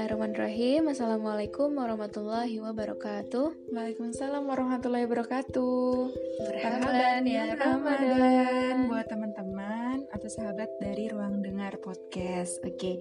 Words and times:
Bismillahirrahmanirrahim. 0.00 0.96
Assalamualaikum 0.96 1.76
warahmatullahi 1.76 2.56
wabarakatuh. 2.56 3.68
Waalaikumsalam 3.68 4.48
warahmatullahi 4.48 5.04
wabarakatuh. 5.04 5.92
Marhaban 6.40 7.28
ya 7.28 7.52
Ramadan. 7.52 8.88
Buat 8.88 9.12
teman-teman 9.12 10.08
atau 10.08 10.24
sahabat 10.32 10.72
dari 10.80 11.12
Ruang 11.12 11.44
Dengar 11.44 11.76
Podcast. 11.84 12.64
Oke, 12.64 12.96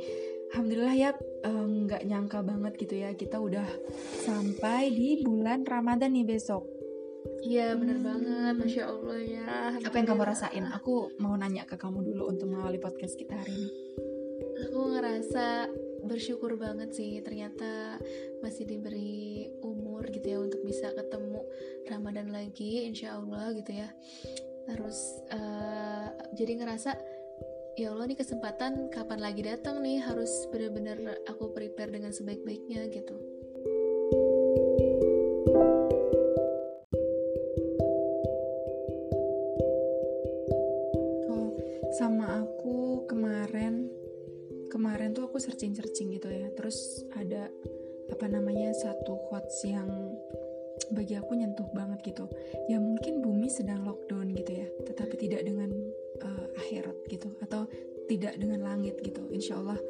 Alhamdulillah 0.52 0.92
ya 0.92 1.16
nggak 1.56 2.04
nyangka 2.04 2.44
banget 2.44 2.76
gitu 2.76 3.00
ya 3.00 3.16
Kita 3.16 3.40
udah 3.40 3.64
sampai 4.28 4.92
di 4.92 5.24
bulan 5.24 5.64
Ramadan 5.64 6.12
nih 6.12 6.28
besok. 6.28 6.68
Iya 7.40 7.80
bener 7.80 8.04
banget, 8.04 8.60
Masya 8.60 8.84
Allah 8.92 9.20
ya. 9.24 9.48
Apa 9.88 9.96
yang 10.04 10.08
kamu 10.12 10.24
rasain? 10.28 10.68
Aku 10.76 11.16
mau 11.24 11.40
nanya 11.40 11.64
ke 11.64 11.80
kamu 11.80 12.04
dulu 12.04 12.28
untuk 12.28 12.52
mengawali 12.52 12.76
podcast 12.84 13.16
kita 13.16 13.40
hari 13.40 13.56
ini. 13.56 13.72
Aku 14.68 14.92
ngerasa 14.92 15.72
bersyukur 16.04 16.56
banget 16.56 16.96
sih 16.96 17.20
ternyata 17.22 18.00
masih 18.40 18.66
diberi 18.66 19.52
umur 19.62 20.08
gitu 20.10 20.28
ya 20.28 20.40
untuk 20.42 20.62
bisa 20.66 20.92
ketemu 20.96 21.44
Ramadan 21.88 22.34
lagi 22.34 22.88
insya 22.90 23.20
Allah 23.20 23.54
gitu 23.54 23.72
ya. 23.76 23.90
Terus 24.70 24.98
uh, 25.34 26.10
jadi 26.34 26.62
ngerasa 26.62 26.92
ya 27.78 27.96
Allah 27.96 28.06
nih 28.10 28.20
kesempatan 28.20 28.92
kapan 28.92 29.20
lagi 29.22 29.42
datang 29.46 29.82
nih? 29.86 30.02
Harus 30.02 30.32
bener-bener 30.50 31.20
aku 31.30 31.54
prepare 31.54 31.94
dengan 31.94 32.12
sebaik-baiknya 32.16 32.90
gitu 32.90 33.29
akhirat 56.70 56.98
gitu 57.10 57.34
atau 57.42 57.66
tidak 58.06 58.38
dengan 58.38 58.62
langit 58.62 59.02
gitu. 59.02 59.26
Insya 59.34 59.58
Allah 59.58 59.82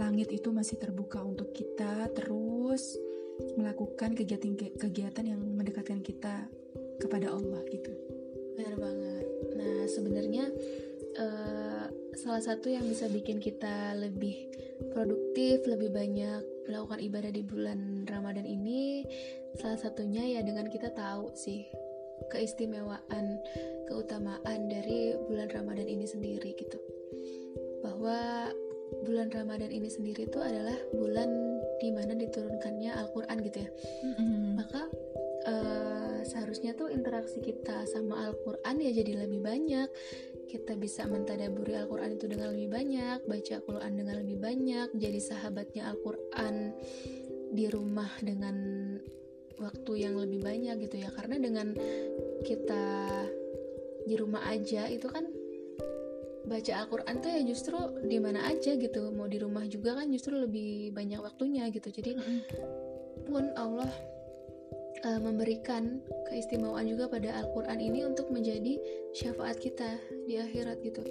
langit 0.00 0.32
itu 0.32 0.48
masih 0.48 0.80
terbuka 0.80 1.20
untuk 1.20 1.52
kita 1.52 2.08
terus 2.16 2.96
melakukan 3.60 4.16
kegiatan-kegiatan 4.16 5.24
yang 5.28 5.40
mendekatkan 5.40 6.00
kita 6.00 6.48
kepada 6.96 7.28
Allah 7.28 7.60
gitu. 7.68 7.92
Benar 8.56 8.80
banget. 8.80 9.26
Nah 9.60 9.78
sebenarnya 9.84 10.44
uh, 11.20 11.84
salah 12.16 12.40
satu 12.40 12.72
yang 12.72 12.88
bisa 12.88 13.12
bikin 13.12 13.36
kita 13.36 13.92
lebih 14.00 14.48
produktif, 14.96 15.68
lebih 15.68 15.92
banyak 15.92 16.40
melakukan 16.64 17.00
ibadah 17.04 17.30
di 17.32 17.42
bulan 17.44 18.08
Ramadan 18.08 18.46
ini 18.48 19.04
salah 19.58 19.76
satunya 19.76 20.24
ya 20.24 20.40
dengan 20.40 20.70
kita 20.72 20.94
tahu 20.96 21.34
sih 21.36 21.68
keistimewaan, 22.30 23.40
keutamaan 23.88 24.60
dari 24.68 25.16
bulan 25.26 25.48
Ramadan 25.50 25.88
ini 25.88 26.06
sendiri 26.06 26.54
gitu. 26.54 26.78
Bahwa 27.82 28.50
bulan 29.02 29.32
Ramadan 29.32 29.72
ini 29.72 29.88
sendiri 29.88 30.28
itu 30.28 30.38
adalah 30.38 30.76
bulan 30.92 31.30
di 31.80 31.88
mana 31.90 32.12
diturunkannya 32.14 32.92
Al-Qur'an 32.92 33.40
gitu 33.42 33.58
ya. 33.64 33.70
Mm-hmm. 34.04 34.52
Maka 34.60 34.82
uh, 35.48 36.18
seharusnya 36.22 36.76
tuh 36.76 36.92
interaksi 36.92 37.40
kita 37.40 37.88
sama 37.88 38.30
Al-Qur'an 38.30 38.78
ya 38.78 38.92
jadi 38.92 39.26
lebih 39.26 39.40
banyak 39.42 39.88
kita 40.52 40.76
bisa 40.76 41.08
mentadaburi 41.08 41.72
Al-Quran 41.80 42.20
itu 42.20 42.28
dengan 42.28 42.52
lebih 42.52 42.68
banyak, 42.68 43.24
baca 43.24 43.52
Al-Quran 43.56 43.92
dengan 43.96 44.20
lebih 44.20 44.36
banyak, 44.36 44.88
jadi 45.00 45.16
sahabatnya 45.16 45.88
Al-Quran 45.88 46.76
di 47.56 47.64
rumah 47.72 48.12
dengan 48.20 48.56
waktu 49.62 49.92
yang 50.04 50.18
lebih 50.18 50.42
banyak 50.42 50.76
gitu 50.90 51.06
ya. 51.06 51.10
Karena 51.14 51.38
dengan 51.38 51.72
kita 52.42 52.84
di 54.02 54.14
rumah 54.18 54.42
aja 54.50 54.90
itu 54.90 55.06
kan 55.06 55.24
baca 56.42 56.72
Al-Quran 56.74 57.22
tuh 57.22 57.30
ya 57.30 57.40
justru 57.46 57.78
di 58.02 58.18
mana 58.18 58.50
aja 58.50 58.74
gitu. 58.74 59.14
Mau 59.14 59.30
di 59.30 59.38
rumah 59.38 59.62
juga 59.70 59.94
kan 59.94 60.10
justru 60.10 60.36
lebih 60.36 60.90
banyak 60.90 61.22
waktunya 61.22 61.70
gitu. 61.70 61.88
Jadi 61.88 62.18
pun 63.24 63.54
Allah 63.54 63.88
uh, 65.06 65.20
memberikan 65.22 66.02
keistimewaan 66.30 66.90
juga 66.90 67.06
pada 67.06 67.30
Al-Quran 67.42 67.78
ini 67.78 68.00
untuk 68.06 68.30
menjadi 68.34 68.78
syafaat 69.14 69.62
kita 69.62 69.98
di 70.26 70.38
akhirat 70.38 70.78
gitu. 70.82 71.02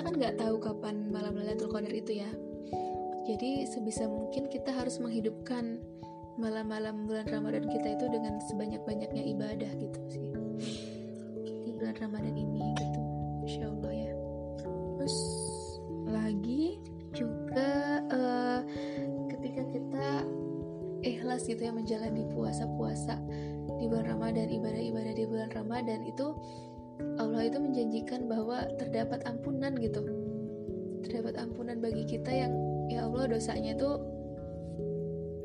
Kita 0.00 0.16
kan 0.16 0.16
nggak 0.16 0.36
tahu 0.40 0.56
kapan 0.64 0.96
malam 1.12 1.36
Lailatul 1.36 1.68
Qadar 1.68 1.92
itu 1.92 2.24
ya. 2.24 2.30
Jadi 3.28 3.68
sebisa 3.68 4.08
mungkin 4.08 4.48
kita 4.48 4.72
harus 4.72 4.96
menghidupkan 4.96 5.76
malam-malam 6.40 7.04
bulan 7.04 7.28
Ramadan 7.28 7.68
kita 7.68 8.00
itu 8.00 8.08
dengan 8.08 8.40
sebanyak-banyaknya 8.48 9.22
ibadah 9.36 9.68
gitu 9.76 10.00
sih 10.08 10.32
bulan 11.76 11.92
Ramadan 12.00 12.32
ini 12.32 12.72
gitu 12.80 13.00
Insya 13.44 13.68
Allah 13.68 13.92
ya 13.92 14.12
terus 14.96 15.16
lagi 16.08 16.80
juga 17.12 18.00
uh, 18.08 18.64
ketika 19.36 19.62
kita 19.68 20.08
ikhlas 21.04 21.44
gitu 21.44 21.60
ya 21.60 21.76
menjalani 21.76 22.24
puasa-puasa 22.32 23.20
di 23.76 23.84
bulan 23.84 24.16
Ramadan 24.16 24.48
ibadah-ibadah 24.48 25.12
di 25.12 25.24
bulan 25.28 25.52
Ramadan 25.52 26.08
itu 26.08 26.32
Allah 27.20 27.46
itu 27.46 27.58
menjanjikan 27.60 28.26
bahwa 28.30 28.64
terdapat 28.80 29.24
ampunan 29.28 29.76
gitu. 29.76 30.04
Terdapat 31.04 31.40
ampunan 31.40 31.80
bagi 31.80 32.04
kita 32.04 32.30
yang 32.32 32.52
ya 32.88 33.06
Allah 33.08 33.28
dosanya 33.30 33.76
itu 33.76 33.90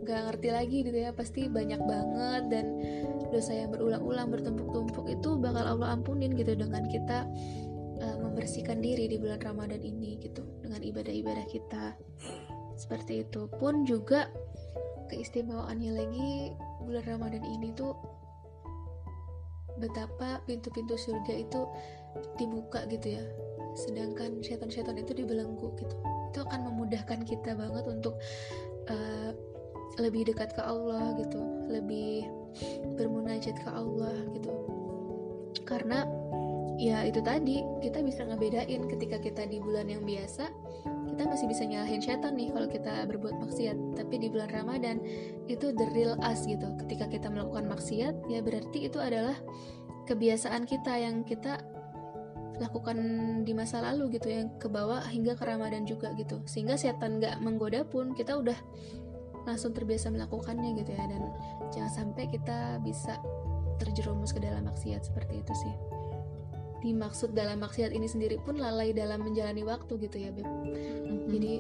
gak 0.05 0.21
ngerti 0.31 0.49
lagi 0.53 0.77
gitu 0.85 0.97
ya. 0.97 1.11
Pasti 1.11 1.47
banyak 1.47 1.81
banget 1.83 2.43
dan 2.51 2.65
dosa 3.33 3.51
yang 3.51 3.73
berulang-ulang 3.73 4.31
bertumpuk-tumpuk 4.31 5.05
itu 5.11 5.29
bakal 5.39 5.65
Allah 5.65 5.95
ampunin 5.97 6.31
gitu 6.37 6.55
dengan 6.55 6.87
kita 6.87 7.27
uh, 7.99 8.17
membersihkan 8.21 8.79
diri 8.79 9.11
di 9.11 9.17
bulan 9.19 9.41
Ramadan 9.41 9.81
ini 9.81 10.19
gitu 10.21 10.45
dengan 10.63 10.79
ibadah-ibadah 10.79 11.45
kita. 11.49 11.97
Seperti 12.75 13.23
itu. 13.27 13.47
Pun 13.55 13.87
juga 13.87 14.27
keistimewaannya 15.07 15.91
lagi 15.95 16.31
bulan 16.85 17.05
Ramadan 17.05 17.43
ini 17.45 17.73
tuh 17.73 18.14
betapa 19.79 20.41
pintu-pintu 20.47 20.95
surga 20.95 21.33
itu 21.45 21.61
dibuka 22.39 22.87
gitu 22.87 23.19
ya. 23.19 23.23
Sedangkan 23.75 24.39
setan-setan 24.39 24.99
itu 24.99 25.11
dibelenggu 25.11 25.75
gitu. 25.79 25.95
Itu 26.31 26.43
akan 26.47 26.71
memudahkan 26.71 27.27
kita 27.27 27.55
banget 27.55 27.85
untuk 27.87 28.15
uh, 28.87 29.31
lebih 29.99 30.27
dekat 30.31 30.55
ke 30.55 30.63
Allah 30.63 31.15
gitu. 31.19 31.39
Lebih 31.67 32.27
bermunajat 32.95 33.55
ke 33.59 33.69
Allah 33.69 34.15
gitu. 34.31 34.51
Karena 35.67 36.07
ya 36.79 37.03
itu 37.07 37.19
tadi. 37.23 37.63
Kita 37.81 38.03
bisa 38.03 38.23
ngebedain 38.27 38.87
ketika 38.87 39.17
kita 39.19 39.43
di 39.47 39.57
bulan 39.59 39.87
yang 39.89 40.03
biasa 40.03 40.47
kita 41.15 41.31
masih 41.31 41.47
bisa 41.47 41.63
nyalahin 41.63 42.03
setan 42.03 42.35
nih 42.35 42.51
kalau 42.51 42.67
kita 42.67 43.07
berbuat 43.07 43.39
maksiat. 43.39 43.77
Tapi 43.95 44.15
di 44.19 44.27
bulan 44.27 44.51
Ramadan 44.51 44.99
itu 45.47 45.71
the 45.71 45.87
real 45.95 46.19
us 46.19 46.43
gitu. 46.43 46.67
Ketika 46.83 47.07
kita 47.07 47.31
melakukan 47.31 47.71
maksiat 47.71 48.27
ya 48.27 48.43
berarti 48.43 48.91
itu 48.91 48.99
adalah 48.99 49.39
kebiasaan 50.11 50.67
kita 50.67 50.93
yang 50.99 51.23
kita 51.23 51.63
lakukan 52.59 52.97
di 53.43 53.51
masa 53.51 53.83
lalu 53.83 54.19
gitu 54.19 54.31
yang 54.31 54.47
ke 54.59 54.67
bawah 54.67 55.03
hingga 55.07 55.39
ke 55.39 55.43
Ramadan 55.47 55.87
juga 55.87 56.11
gitu. 56.19 56.43
Sehingga 56.43 56.75
setan 56.75 57.23
nggak 57.23 57.39
menggoda 57.39 57.87
pun 57.87 58.11
kita 58.11 58.35
udah 58.35 58.59
langsung 59.47 59.71
terbiasa 59.71 60.11
melakukannya 60.11 60.83
gitu 60.83 60.91
ya. 60.99 61.05
Dan 61.07 61.31
jangan 61.71 61.91
sampai 61.95 62.27
kita 62.27 62.83
bisa 62.83 63.23
terjerumus 63.79 64.35
ke 64.35 64.43
dalam 64.43 64.67
maksiat 64.67 65.07
seperti 65.07 65.43
itu 65.43 65.53
sih 65.55 65.94
dimaksud 66.83 67.31
dalam 67.35 67.63
maksiat 67.63 67.91
ini 67.95 68.07
sendiri 68.07 68.39
pun 68.41 68.59
lalai 68.59 68.91
dalam 68.91 69.23
menjalani 69.23 69.63
waktu 69.63 69.95
gitu 70.07 70.17
ya 70.19 70.29
beb 70.31 70.45
mm-hmm. 70.45 71.27
jadi 71.31 71.51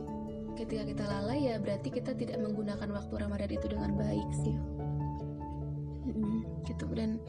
ketika 0.55 0.83
kita 0.87 1.03
lalai 1.07 1.39
ya 1.51 1.55
berarti 1.59 1.89
kita 1.91 2.15
tidak 2.15 2.39
menggunakan 2.39 2.89
waktu 2.91 3.13
ramadan 3.19 3.51
itu 3.51 3.67
dengan 3.67 3.91
baik 3.95 4.29
sih 4.43 4.55
mm-hmm. 6.11 6.37
gitu 6.67 6.85
dan 6.95 7.19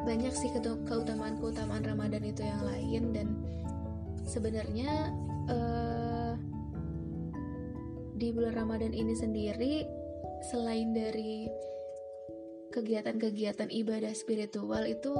banyak 0.00 0.32
sih 0.32 0.48
keutamaan 0.88 1.36
keutamaan 1.36 1.84
ramadan 1.84 2.24
itu 2.24 2.40
yang 2.40 2.62
lain 2.64 3.02
dan 3.12 3.28
sebenarnya 4.24 5.12
uh, 5.50 6.34
di 8.20 8.28
bulan 8.36 8.52
Ramadan 8.52 8.92
ini 8.92 9.16
sendiri 9.16 9.88
selain 10.52 10.92
dari 10.92 11.48
kegiatan-kegiatan 12.68 13.72
ibadah 13.72 14.12
spiritual 14.12 14.84
itu 14.84 15.16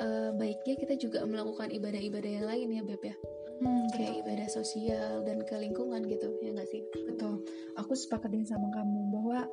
uh, 0.00 0.30
baiknya 0.36 0.74
kita 0.78 0.94
juga 1.00 1.24
melakukan 1.24 1.72
ibadah-ibadah 1.72 2.30
yang 2.30 2.46
lain 2.46 2.68
ya 2.72 2.82
Beb 2.84 3.02
ya? 3.02 3.16
Hmm, 3.56 3.88
kayak 3.96 4.20
betul. 4.20 4.22
ibadah 4.28 4.48
sosial 4.52 5.12
dan 5.24 5.40
ke 5.48 5.56
lingkungan 5.56 6.04
gitu 6.04 6.28
ya 6.44 6.52
nggak 6.52 6.68
sih? 6.68 6.84
Betul. 7.08 7.40
Aku 7.80 7.96
sepakat 7.96 8.28
dengan 8.28 8.48
sama 8.52 8.68
kamu 8.68 9.00
bahwa 9.16 9.48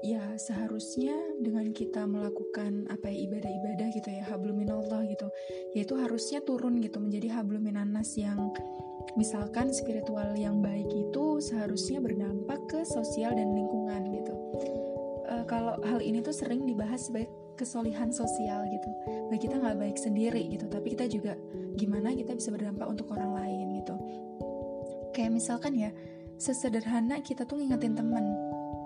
ya 0.00 0.22
seharusnya 0.40 1.12
dengan 1.44 1.76
kita 1.76 2.08
melakukan 2.08 2.88
apa 2.88 3.12
ya 3.12 3.28
ibadah-ibadah 3.28 3.88
gitu 3.92 4.08
ya 4.08 4.24
habluminallah 4.32 5.04
gitu 5.04 5.28
yaitu 5.76 5.92
harusnya 5.92 6.40
turun 6.40 6.80
gitu 6.80 6.96
menjadi 7.04 7.36
habluminanas 7.36 8.16
yang 8.16 8.48
misalkan 9.18 9.74
spiritual 9.74 10.32
yang 10.36 10.64
baik 10.64 10.88
itu 10.88 11.42
seharusnya 11.42 12.00
berdampak 12.00 12.60
ke 12.70 12.80
sosial 12.86 13.34
dan 13.34 13.50
lingkungan 13.52 14.02
gitu. 14.14 14.34
E, 15.26 15.34
kalau 15.50 15.76
hal 15.82 15.98
ini 16.00 16.22
tuh 16.22 16.34
sering 16.34 16.62
dibahas 16.68 17.10
sebagai 17.10 17.28
kesolihan 17.56 18.10
sosial 18.10 18.66
gitu. 18.70 18.88
Baik 19.30 19.46
kita 19.48 19.56
nggak 19.58 19.78
baik 19.78 19.96
sendiri 19.98 20.42
gitu 20.50 20.66
tapi 20.66 20.94
kita 20.94 21.06
juga 21.10 21.34
gimana 21.78 22.14
kita 22.14 22.34
bisa 22.34 22.50
berdampak 22.50 22.86
untuk 22.86 23.10
orang 23.14 23.34
lain 23.34 23.66
gitu. 23.82 23.94
Kayak 25.14 25.32
misalkan 25.34 25.74
ya 25.74 25.90
sesederhana 26.40 27.20
kita 27.20 27.44
tuh 27.44 27.60
ngingetin 27.60 27.94
temen 27.94 28.32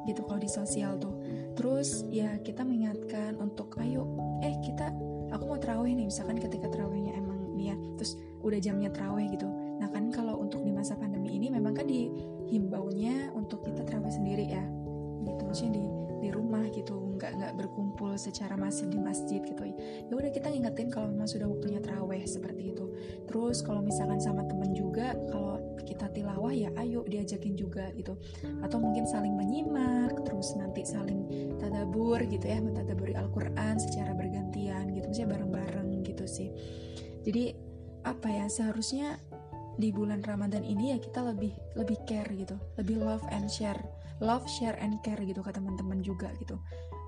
gitu 0.05 0.25
kalau 0.26 0.40
di 0.40 0.50
sosial 0.50 1.00
tuh. 1.00 1.14
Terus 1.55 2.05
ya 2.11 2.37
kita 2.43 2.66
mengingatkan 2.66 3.38
untuk 3.40 3.78
ayo 3.81 4.05
eh 4.44 4.56
kita 4.61 4.93
aku 5.32 5.44
mau 5.49 5.58
terawih 5.58 5.94
nih. 5.96 6.06
Misalkan 6.10 6.37
ketika 6.40 6.69
terawihnya 6.69 7.17
emang 7.17 7.55
nih 7.56 7.72
ya 7.72 7.76
terus 7.96 8.19
udah 8.44 8.58
jamnya 8.60 8.90
terawih 8.93 9.31
gitu. 9.32 9.49
Nah 9.81 9.88
kan 9.90 10.12
kalau 10.12 10.38
untuk 10.38 10.62
di 10.67 10.70
masa 10.75 10.99
pandemi 10.99 11.34
ini 11.38 11.49
memang 11.49 11.72
kan 11.72 11.87
dihimbaunya 11.88 13.32
untuk 13.32 13.64
kita 13.64 13.87
terawih 13.87 14.12
sendiri 14.12 14.44
ya 14.44 14.64
gitu. 15.25 15.43
Maksudnya 15.46 15.72
di 15.81 15.84
rumah 16.55 16.71
gitu 16.71 16.95
nggak 17.19 17.33
nggak 17.35 17.53
berkumpul 17.59 18.15
secara 18.15 18.55
masif 18.55 18.87
di 18.87 19.03
masjid 19.03 19.43
gitu. 19.43 19.75
Ya 19.75 20.12
udah 20.15 20.31
kita 20.31 20.55
ngingetin 20.55 20.87
kalau 20.87 21.11
memang 21.11 21.27
sudah 21.27 21.51
waktunya 21.51 21.83
teraweh 21.83 22.23
seperti 22.23 22.71
itu. 22.71 22.95
Terus 23.27 23.59
kalau 23.67 23.83
misalkan 23.83 24.23
sama 24.23 24.47
temen 24.47 24.71
juga 24.71 25.19
kalau 25.35 25.59
kita 25.83 26.06
tilawah 26.15 26.55
ya 26.55 26.71
ayo 26.79 27.03
diajakin 27.11 27.59
juga 27.59 27.91
gitu. 27.99 28.15
Atau 28.62 28.79
mungkin 28.79 29.03
saling 29.03 29.35
menyimak 29.35 30.15
terus 30.23 30.55
nanti 30.55 30.87
saling 30.87 31.27
tadabur 31.59 32.23
gitu 32.23 32.47
ya 32.47 32.62
mentadaburi 32.62 33.19
Al-Quran 33.19 33.75
secara 33.83 34.15
bergantian 34.15 34.95
gitu 34.95 35.11
maksudnya 35.11 35.31
bareng-bareng 35.35 36.06
gitu 36.06 36.25
sih. 36.31 36.55
Jadi 37.27 37.51
apa 38.06 38.31
ya 38.31 38.47
seharusnya 38.47 39.19
di 39.75 39.91
bulan 39.91 40.23
Ramadan 40.23 40.62
ini 40.62 40.95
ya 40.95 41.03
kita 41.03 41.35
lebih 41.35 41.51
lebih 41.75 41.99
care 42.06 42.31
gitu 42.31 42.55
lebih 42.79 43.03
love 43.03 43.27
and 43.35 43.51
share 43.51 43.81
love 44.22 44.46
share 44.46 44.78
and 44.78 45.00
care 45.02 45.19
gitu 45.22 45.43
ke 45.43 45.50
teman-teman 45.50 46.05
juga 46.05 46.31
gitu. 46.38 46.61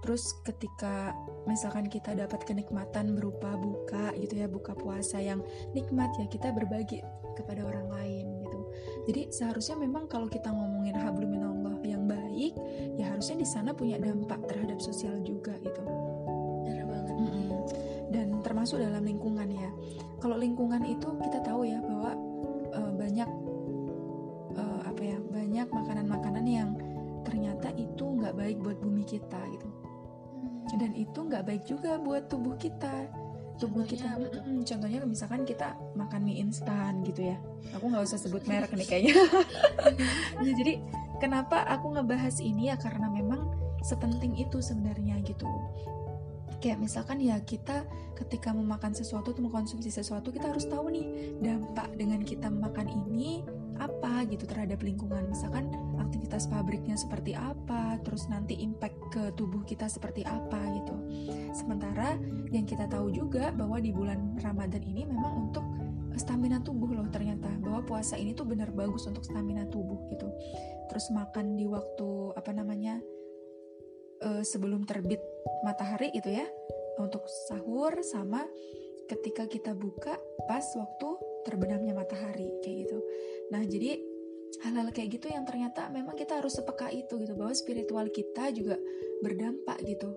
Terus 0.02 0.38
ketika 0.46 1.14
misalkan 1.50 1.90
kita 1.90 2.14
dapat 2.14 2.46
kenikmatan 2.46 3.14
berupa 3.18 3.54
buka 3.58 4.14
gitu 4.18 4.38
ya 4.38 4.46
buka 4.46 4.74
puasa 4.74 5.18
yang 5.18 5.42
nikmat 5.74 6.10
ya 6.18 6.26
kita 6.30 6.54
berbagi 6.54 7.02
kepada 7.34 7.66
orang 7.66 7.86
lain 7.90 8.26
gitu. 8.46 8.60
Jadi 9.10 9.22
seharusnya 9.30 9.76
memang 9.78 10.06
kalau 10.10 10.26
kita 10.30 10.50
ngomongin 10.50 10.94
habluminallah 10.94 11.78
yang 11.82 12.06
baik 12.06 12.54
ya 12.98 13.14
harusnya 13.14 13.42
di 13.42 13.48
sana 13.48 13.70
punya 13.74 13.98
dampak 13.98 14.42
terhadap 14.50 14.78
sosial 14.82 15.18
juga 15.22 15.54
gitu. 15.62 15.82
Benar 16.66 16.84
banget. 16.86 17.14
Mm 17.16 17.28
-mm. 17.30 17.48
dan 18.06 18.28
termasuk 18.46 18.78
dalam 18.78 19.02
lingkungan 19.02 19.50
ya. 19.50 19.70
Kalau 20.22 20.38
lingkungan 20.38 20.86
itu 20.86 21.08
kita 21.18 21.42
tahu 21.42 21.66
ya 21.66 21.82
bahwa 21.82 22.14
kita 29.06 29.40
gitu. 29.54 29.66
Hmm. 30.66 30.82
dan 30.82 30.92
itu 30.92 31.18
nggak 31.22 31.46
baik 31.46 31.62
juga 31.64 31.96
buat 31.96 32.26
tubuh 32.26 32.58
kita. 32.58 33.08
Tubuh 33.56 33.88
contohnya 33.88 34.28
kita 34.28 34.44
hmm, 34.44 34.62
contohnya 34.68 35.00
misalkan 35.08 35.42
kita 35.48 35.72
makan 35.96 36.28
mie 36.28 36.44
instan 36.44 37.00
gitu 37.08 37.32
ya. 37.32 37.40
Aku 37.72 37.88
nggak 37.88 38.04
usah 38.04 38.20
sebut 38.20 38.44
merek 38.44 38.74
nih 38.76 38.86
kayaknya. 38.86 39.14
Ya, 40.44 40.52
jadi 40.52 40.84
kenapa 41.16 41.64
aku 41.64 41.96
ngebahas 41.96 42.36
ini 42.44 42.68
ya? 42.68 42.76
Karena 42.76 43.08
memang 43.08 43.48
sepenting 43.80 44.36
itu 44.36 44.60
sebenarnya 44.60 45.16
gitu. 45.24 45.48
Kayak 46.60 46.84
misalkan 46.84 47.24
ya 47.24 47.40
kita 47.40 47.88
ketika 48.16 48.52
memakan 48.52 48.92
sesuatu 48.92 49.32
atau 49.32 49.44
mengkonsumsi 49.44 49.92
sesuatu 49.92 50.32
kita 50.32 50.52
harus 50.52 50.64
tahu 50.68 50.88
nih 50.88 51.36
dampak 51.40 51.92
dengan 51.96 52.20
kita 52.24 52.48
makan 52.48 52.88
ini 52.88 53.44
apa 53.78 54.24
gitu 54.28 54.44
terhadap 54.48 54.80
lingkungan. 54.82 55.28
Misalkan 55.28 55.70
aktivitas 56.00 56.48
pabriknya 56.48 56.94
seperti 56.94 57.32
apa 57.36 57.98
terus 58.02 58.28
nanti 58.30 58.58
impact 58.60 58.98
ke 59.12 59.22
tubuh 59.34 59.62
kita 59.64 59.86
seperti 59.90 60.22
apa 60.26 60.60
gitu. 60.76 60.96
Sementara 61.52 62.16
yang 62.52 62.64
kita 62.64 62.86
tahu 62.86 63.12
juga 63.12 63.52
bahwa 63.52 63.80
di 63.80 63.90
bulan 63.90 64.38
Ramadan 64.40 64.82
ini 64.84 65.04
memang 65.06 65.48
untuk 65.50 65.64
stamina 66.16 66.58
tubuh 66.64 66.96
loh 66.96 67.08
ternyata 67.12 67.52
bahwa 67.60 67.84
puasa 67.84 68.16
ini 68.16 68.32
tuh 68.32 68.48
benar 68.48 68.72
bagus 68.72 69.04
untuk 69.04 69.22
stamina 69.22 69.68
tubuh 69.68 70.00
gitu. 70.08 70.28
Terus 70.88 71.12
makan 71.12 71.60
di 71.60 71.68
waktu 71.68 72.32
apa 72.34 72.50
namanya 72.56 72.98
uh, 74.24 74.42
sebelum 74.42 74.88
terbit 74.88 75.20
matahari 75.64 76.12
itu 76.16 76.32
ya 76.32 76.46
untuk 76.96 77.28
sahur 77.48 77.92
sama 78.00 78.44
ketika 79.06 79.46
kita 79.46 79.72
buka 79.76 80.16
pas 80.48 80.64
waktu 80.74 81.08
terbenamnya 81.46 81.94
matahari 81.94 82.50
kayak 82.66 82.90
gitu. 82.90 82.98
Nah, 83.54 83.62
jadi 83.62 84.02
hal-hal 84.66 84.90
kayak 84.90 85.20
gitu 85.20 85.30
yang 85.30 85.46
ternyata 85.46 85.86
memang 85.94 86.18
kita 86.18 86.42
harus 86.42 86.58
sepeka 86.58 86.90
itu 86.90 87.14
gitu. 87.22 87.38
Bahwa 87.38 87.54
spiritual 87.54 88.10
kita 88.10 88.50
juga 88.50 88.74
berdampak 89.22 89.78
gitu 89.86 90.10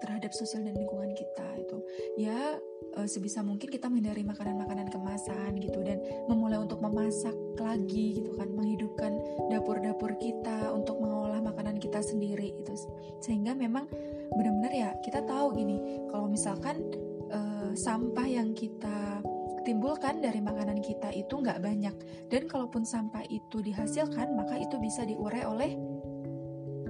terhadap 0.00 0.32
sosial 0.32 0.64
dan 0.66 0.74
lingkungan 0.74 1.12
kita 1.14 1.46
itu. 1.60 1.78
Ya 2.18 2.58
e, 2.96 3.06
sebisa 3.06 3.44
mungkin 3.44 3.68
kita 3.68 3.86
menghindari 3.92 4.24
makanan-makanan 4.24 4.88
kemasan 4.90 5.60
gitu 5.60 5.84
dan 5.84 6.00
memulai 6.26 6.58
untuk 6.58 6.80
memasak 6.82 7.36
lagi 7.60 8.18
gitu 8.18 8.34
kan. 8.34 8.50
Menghidupkan 8.50 9.12
dapur-dapur 9.52 10.16
kita 10.18 10.72
untuk 10.72 10.98
mengolah 10.98 11.38
makanan 11.44 11.78
kita 11.78 12.00
sendiri 12.00 12.56
itu 12.56 12.74
sehingga 13.20 13.52
memang 13.54 13.86
benar-benar 14.34 14.72
ya 14.72 14.90
kita 15.04 15.22
tahu 15.22 15.54
gini 15.54 15.76
kalau 16.10 16.26
misalkan 16.26 16.80
e, 17.28 17.40
sampah 17.76 18.26
yang 18.26 18.56
kita 18.56 19.20
timbulkan 19.64 20.20
dari 20.20 20.38
makanan 20.44 20.78
kita 20.84 21.10
itu 21.16 21.40
nggak 21.40 21.60
banyak. 21.60 21.96
Dan 22.28 22.46
kalaupun 22.46 22.84
sampah 22.84 23.24
itu 23.32 23.64
dihasilkan 23.64 24.36
maka 24.36 24.60
itu 24.60 24.76
bisa 24.78 25.02
diurai 25.08 25.44
oleh 25.44 25.72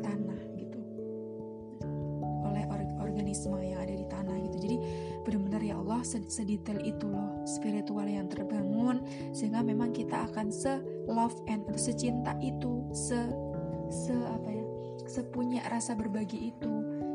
tanah 0.03 0.41
gitu. 0.59 0.79
Oleh 2.45 2.67
or 2.69 2.83
organisme 3.01 3.57
yang 3.63 3.81
ada 3.81 3.95
di 3.95 4.07
tanah 4.11 4.37
gitu. 4.51 4.57
Jadi 4.59 4.77
benar-benar 5.25 5.63
ya 5.65 5.81
Allah 5.81 6.05
sedetail 6.05 6.85
itu 6.85 7.09
loh 7.09 7.43
spiritual 7.49 8.05
yang 8.05 8.29
terbangun 8.29 9.01
sehingga 9.33 9.65
memang 9.65 9.97
kita 9.97 10.29
akan 10.29 10.53
se 10.53 10.79
love 11.09 11.35
and 11.49 11.65
atau 11.65 11.81
secinta 11.81 12.37
itu 12.45 12.85
se 12.93 13.17
se 13.89 14.13
apa 14.13 14.51
ya 14.53 14.65
sepunya 15.09 15.65
rasa 15.73 15.97
berbagi 15.97 16.53
itu 16.53 16.73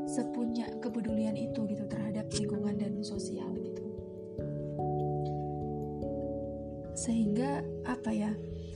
sepunya 0.10 0.66
kepedulian 0.82 1.38
itu 1.38 1.70
gitu 1.70 1.86
terhadap 1.86 2.25
lingkungan 2.34 2.75
dan 2.82 2.98
sosial 3.06 3.54
gitu 3.62 3.88
sehingga 7.00 7.63
apa 7.88 8.12
ya 8.12 8.32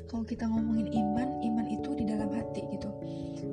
kalau 0.07 0.23
kita 0.23 0.47
ngomongin 0.47 0.87
iman 0.95 1.43
iman 1.43 1.67
itu 1.67 1.91
di 1.91 2.07
dalam 2.07 2.31
hati 2.31 2.63
gitu 2.71 2.87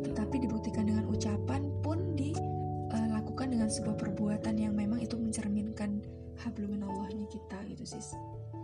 tetapi 0.06 0.46
dibuktikan 0.46 0.86
dengan 0.86 1.10
ucapan 1.10 1.66
pun 1.82 2.14
dilakukan 2.14 3.50
dengan 3.50 3.66
sebuah 3.66 3.98
perbuatan 3.98 4.54
yang 4.54 4.78
memang 4.78 5.02
itu 5.02 5.18
mencerminkan 5.18 5.98
habluminallahnya 6.46 7.26
kita 7.26 7.58
gitu 7.66 7.82
sis 7.82 8.14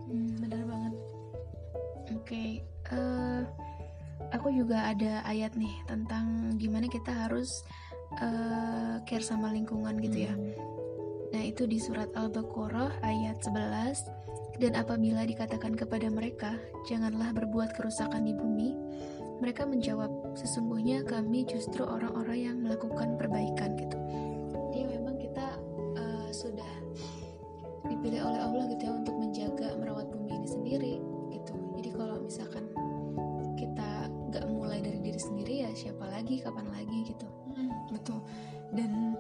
hmm, 0.07 0.47
benar 0.47 0.63
banget 0.63 0.95
oke 2.15 2.23
okay. 2.23 2.63
uh, 2.95 3.43
eh, 3.43 3.43
aku 4.31 4.55
juga 4.55 4.95
ada 4.95 5.27
ayat 5.27 5.59
nih 5.59 5.75
tentang 5.91 6.55
gimana 6.55 6.87
kita 6.87 7.11
harus 7.11 7.67
uh, 8.23 9.03
care 9.03 9.27
sama 9.27 9.51
lingkungan 9.51 9.99
gitu 9.99 10.31
ya 10.31 10.35
hmm. 10.39 10.55
nah 11.35 11.43
itu 11.43 11.67
di 11.67 11.83
surat 11.83 12.07
al-baqarah 12.15 12.95
ayat 13.03 13.43
11 13.43 14.16
dan 14.57 14.73
apabila 14.73 15.29
dikatakan 15.29 15.77
kepada 15.77 16.09
mereka, 16.09 16.57
"Janganlah 16.89 17.37
berbuat 17.37 17.77
kerusakan 17.77 18.25
di 18.25 18.33
bumi," 18.33 18.73
mereka 19.41 19.69
menjawab, 19.69 20.09
"Sesungguhnya 20.33 21.05
kami 21.05 21.45
justru 21.45 21.85
orang-orang 21.85 22.39
yang 22.41 22.57
melakukan 22.65 23.21
perbaikan." 23.21 23.77
Gitu. 23.77 23.97
Jadi 24.73 24.83
memang 24.97 25.21
kita 25.21 25.61
uh, 26.01 26.29
sudah 26.33 26.73
dipilih 27.87 28.25
oleh 28.25 28.41
Allah 28.41 28.65
gitu 28.73 28.83
ya 28.89 28.93
untuk 28.97 29.15
menjaga 29.15 29.69
merawat 29.77 30.09
bumi 30.11 30.31
ini 30.33 30.49
sendiri 30.49 30.95
gitu. 31.31 31.55
Jadi 31.77 31.89
kalau 31.93 32.17
misalkan 32.25 32.65
kita 33.61 34.09
nggak 34.33 34.45
mulai 34.49 34.81
dari 34.81 35.01
diri 35.05 35.21
sendiri 35.21 35.55
ya 35.69 35.71
siapa 35.77 36.09
lagi, 36.09 36.41
kapan 36.41 36.67
lagi 36.73 37.13
gitu. 37.13 37.29
Hmm, 37.53 37.73
betul. 37.93 38.19
Dan 38.73 39.15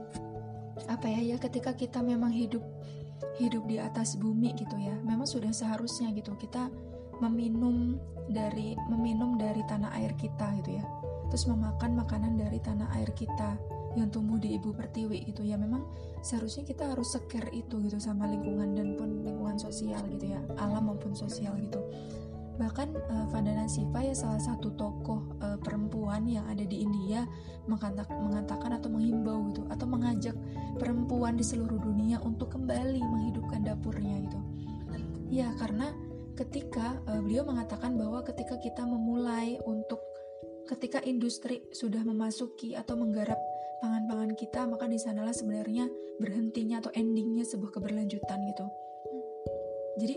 apa 0.88 1.09
ya 1.09 1.35
ya 1.35 1.37
ketika 1.40 1.73
kita 1.73 2.05
memang 2.05 2.33
hidup 2.33 2.61
hidup 3.37 3.65
di 3.69 3.77
atas 3.81 4.17
bumi 4.17 4.57
gitu 4.57 4.77
ya. 4.77 4.95
Memang 5.05 5.29
sudah 5.29 5.53
seharusnya 5.53 6.13
gitu 6.13 6.35
kita 6.37 6.69
meminum 7.21 7.97
dari 8.29 8.77
meminum 8.91 9.41
dari 9.41 9.63
tanah 9.65 9.93
air 9.97 10.13
kita 10.19 10.53
gitu 10.63 10.79
ya. 10.81 10.85
Terus 11.33 11.49
memakan 11.51 11.99
makanan 11.99 12.39
dari 12.39 12.63
tanah 12.63 12.93
air 12.97 13.11
kita 13.17 13.59
yang 13.97 14.13
tumbuh 14.13 14.37
di 14.37 14.61
ibu 14.61 14.77
pertiwi 14.77 15.25
gitu 15.33 15.43
ya. 15.43 15.57
Memang 15.57 15.85
seharusnya 16.27 16.67
kita 16.67 16.91
harus 16.91 17.15
seker 17.15 17.49
itu 17.55 17.79
gitu 17.87 18.03
sama 18.03 18.27
lingkungan 18.27 18.75
dan 18.75 18.99
pun 18.99 19.23
lingkungan 19.23 19.63
sosial 19.63 20.03
gitu 20.11 20.35
ya 20.35 20.41
alam 20.59 20.91
maupun 20.91 21.15
sosial 21.15 21.55
gitu 21.63 21.79
bahkan 22.57 22.93
uh, 23.13 23.29
Vandana 23.29 23.69
Shiva 23.69 24.01
ya 24.01 24.17
salah 24.17 24.41
satu 24.41 24.73
tokoh 24.75 25.37
uh, 25.45 25.61
perempuan 25.61 26.25
yang 26.25 26.49
ada 26.49 26.65
di 26.65 26.83
India 26.83 27.29
mengatakan 27.69 28.77
atau 28.77 28.89
menghimbau 28.89 29.53
gitu 29.53 29.63
atau 29.69 29.87
mengajak 29.89 30.37
perempuan 30.81 31.37
di 31.37 31.45
seluruh 31.45 31.77
dunia 31.81 32.21
untuk 32.25 32.53
kembali 32.57 33.01
menghidupkan 33.01 33.65
dapurnya 33.65 34.25
gitu. 34.25 34.41
Ya 35.29 35.53
karena 35.61 35.93
ketika 36.37 37.01
uh, 37.09 37.21
beliau 37.21 37.45
mengatakan 37.45 37.97
bahwa 37.97 38.25
ketika 38.25 38.57
kita 38.61 38.85
memulai 38.85 39.61
untuk 39.65 40.01
ketika 40.67 40.99
industri 41.07 41.63
sudah 41.71 42.03
memasuki 42.03 42.75
atau 42.75 42.99
menggarap 42.99 43.39
pangan-pangan 43.81 44.35
kita 44.35 44.67
maka 44.67 44.91
di 44.91 44.99
sanalah 44.99 45.33
sebenarnya 45.33 45.87
berhentinya 46.19 46.81
atau 46.83 46.91
endingnya 46.97 47.45
sebuah 47.45 47.77
keberlanjutan 47.77 48.39
gitu. 48.51 48.67
Jadi 49.97 50.17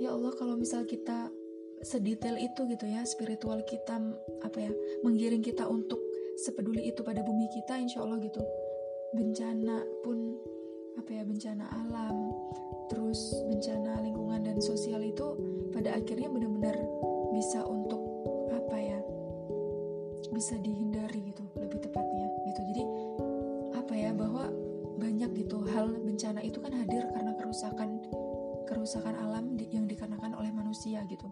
ya 0.00 0.14
Allah 0.16 0.32
kalau 0.36 0.56
misal 0.56 0.88
kita 0.88 1.28
sedetail 1.84 2.40
itu 2.40 2.64
gitu 2.64 2.88
ya 2.88 3.04
spiritual 3.04 3.60
kita 3.68 4.00
apa 4.40 4.58
ya 4.58 4.72
menggiring 5.04 5.44
kita 5.44 5.68
untuk 5.68 6.00
sepeduli 6.40 6.90
itu 6.90 7.04
pada 7.04 7.20
bumi 7.20 7.46
kita 7.52 7.76
insya 7.78 8.02
Allah 8.02 8.18
gitu. 8.24 8.40
Bencana 9.14 9.84
pun 10.02 10.34
apa 10.98 11.10
ya 11.12 11.22
bencana 11.22 11.68
alam 11.84 12.32
terus 12.88 13.34
bencana 13.46 14.00
lingkungan 14.02 14.42
dan 14.42 14.58
sosial 14.58 15.04
itu 15.04 15.36
pada 15.70 15.94
akhirnya 15.94 16.30
benar-benar 16.30 16.76
bisa 17.34 17.62
untuk 17.66 18.00
apa 18.50 18.76
ya 18.80 18.98
bisa 20.32 20.58
dihindari 20.58 21.30
gitu 21.30 21.44
lebih 21.60 21.78
tepatnya 21.84 22.26
gitu. 22.48 22.60
Jadi 22.74 22.82
apa 23.76 23.94
ya 23.94 24.10
bahwa 24.16 24.50
banyak 24.98 25.30
gitu 25.44 25.60
hal 25.68 25.92
bencana 26.00 26.40
itu 26.40 26.58
kan 26.62 26.72
hadir 26.72 27.04
karena 27.12 27.34
kerusakan 27.36 28.00
kerusakan 28.64 29.14
alam 29.20 29.54
yang 29.70 29.84
dikarenakan 29.84 30.34
oleh 30.36 30.50
manusia 30.50 31.04
gitu. 31.08 31.28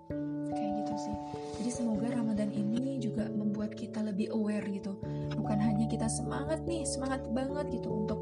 Kayak 0.52 0.72
gitu 0.84 0.94
sih. 1.08 1.16
Jadi 1.60 1.70
semoga 1.72 2.06
Ramadan 2.12 2.52
ini 2.52 3.00
juga 3.00 3.28
membuat 3.32 3.74
kita 3.74 4.04
lebih 4.04 4.32
aware 4.32 4.64
gitu. 4.68 4.96
Bukan 5.34 5.58
hanya 5.58 5.88
kita 5.88 6.06
semangat 6.06 6.62
nih 6.68 6.84
semangat 6.84 7.24
banget 7.32 7.72
gitu 7.80 7.88
untuk 8.04 8.20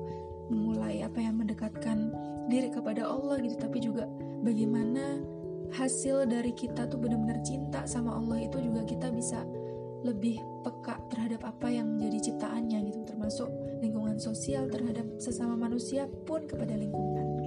memulai 0.50 1.02
apa 1.07 1.19
yang 1.23 1.38
mendekatkan 1.38 2.11
diri 2.50 2.71
kepada 2.71 3.07
Allah 3.07 3.38
gitu. 3.43 3.57
Tapi 3.59 3.79
juga 3.83 4.07
bagaimana 4.43 5.21
hasil 5.71 6.26
dari 6.26 6.50
kita 6.50 6.90
tuh 6.90 6.99
benar-benar 6.99 7.38
cinta 7.47 7.87
sama 7.87 8.19
Allah 8.19 8.43
itu 8.43 8.59
juga 8.59 8.83
kita 8.83 9.14
bisa 9.14 9.47
lebih 10.00 10.40
peka 10.64 10.97
terhadap 11.12 11.45
apa 11.45 11.69
yang 11.69 11.87
menjadi 11.99 12.33
ciptaannya 12.33 12.79
gitu. 12.90 13.00
Termasuk 13.07 13.49
lingkungan 13.81 14.21
sosial 14.21 14.69
terhadap 14.69 15.07
sesama 15.17 15.57
manusia 15.57 16.09
pun 16.29 16.45
kepada 16.45 16.76
lingkungan 16.76 17.39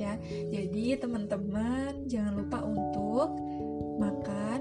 ya 0.00 0.16
jadi 0.48 0.96
teman-teman 0.96 2.08
jangan 2.08 2.32
lupa 2.40 2.64
untuk 2.64 3.36
makan 4.00 4.60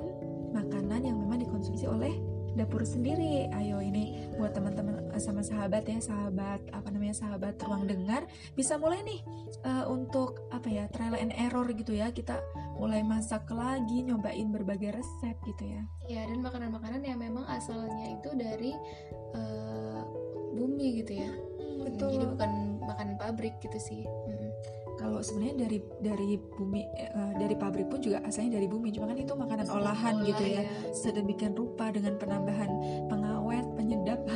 makanan 0.51 1.07
yang 1.07 1.15
memang 1.15 1.39
dikonsumsi 1.39 1.87
oleh 1.87 2.11
dapur 2.59 2.83
sendiri. 2.83 3.47
Ayo 3.55 3.79
ini 3.79 4.27
buat 4.35 4.51
teman-teman 4.51 5.15
eh, 5.15 5.21
sama 5.21 5.39
sahabat 5.39 5.87
ya, 5.87 6.03
sahabat 6.03 6.59
apa 6.75 6.87
namanya 6.91 7.15
sahabat 7.15 7.55
ruang 7.63 7.87
dengar 7.87 8.25
bisa 8.57 8.75
mulai 8.75 8.99
nih 9.05 9.21
uh, 9.63 9.85
untuk 9.87 10.43
apa 10.51 10.67
ya 10.67 10.83
trial 10.91 11.15
and 11.15 11.31
error 11.39 11.63
gitu 11.71 11.95
ya. 11.95 12.11
Kita 12.11 12.41
mulai 12.75 12.99
masak 13.05 13.47
lagi, 13.51 14.03
nyobain 14.03 14.51
berbagai 14.51 14.99
resep 14.99 15.35
gitu 15.47 15.63
ya. 15.71 15.81
Ya 16.09 16.21
dan 16.27 16.43
makanan-makanan 16.43 17.01
yang 17.05 17.19
memang 17.23 17.47
asalnya 17.47 18.17
itu 18.17 18.29
dari 18.35 18.75
uh, 19.37 20.03
bumi 20.55 21.03
gitu 21.05 21.21
ya. 21.23 21.31
Betul. 21.79 22.19
Jadi 22.19 22.25
bukan 22.27 22.51
makanan 22.83 23.15
pabrik 23.15 23.55
gitu 23.63 23.79
sih. 23.79 24.03
Kalau 24.99 25.23
sebenarnya 25.23 25.63
dari 25.63 25.79
dari 26.03 26.35
bumi 26.35 26.83
uh, 27.15 27.33
dari 27.39 27.55
pabrik 27.55 27.87
pun 27.87 28.03
juga 28.03 28.19
asalnya 28.27 28.59
dari 28.59 28.67
bumi. 28.67 28.91
Cuma 28.91 29.07
kan 29.07 29.15
itu 29.15 29.31
makanan 29.31 29.67
olahan 29.71 30.15
Olah, 30.19 30.27
gitu 30.27 30.43
ya, 30.43 30.61
ya 30.67 30.91
sedemikian 30.91 31.55
rupa 31.55 31.87
dengan 31.95 32.19
penambahan 32.19 32.67
pengawet 33.07 33.65
penyedap. 33.79 34.19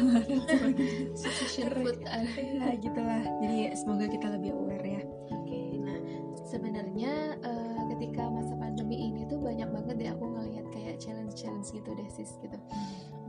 Food. 1.83 1.99
Ya 2.07 2.71
gitulah. 2.79 3.23
Jadi 3.43 3.75
semoga 3.75 4.07
kita 4.07 4.27
lebih 4.39 4.55
aware 4.55 4.87
ya. 4.87 5.01
Oke 5.35 5.51
okay, 5.51 5.67
nah 5.83 5.99
sebenarnya 6.47 7.35
uh, 7.43 7.81
ketika 7.91 8.23
challenge 11.43 11.67
challenge 11.67 11.75
gitu 11.75 11.89
deh 11.91 12.07
sis 12.07 12.31
gitu 12.39 12.57